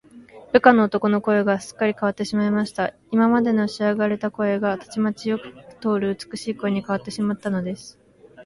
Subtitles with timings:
[0.51, 2.95] 部下の男の声が、すっかりかわってしまいました。
[3.11, 7.99] 今までのしわがれ声が、たちまちよく通る美しい声にかわってしまったのです。